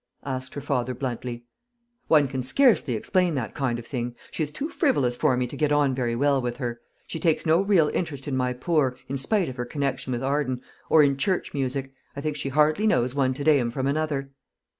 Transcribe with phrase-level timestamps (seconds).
[0.25, 1.45] asked her father bluntly.
[2.07, 4.15] "One can scarcely explain that kind of thing.
[4.31, 6.81] She is too frivolous for me to get on very well with her.
[7.05, 10.61] She takes no real interest in my poor, in spite of her connection with Arden,
[10.89, 11.93] or in church music.
[12.15, 14.31] I think she hardly knows one Te Deum from another."